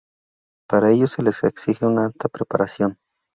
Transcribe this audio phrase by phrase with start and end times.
[0.67, 2.97] Para ello se les exige una alta preparación.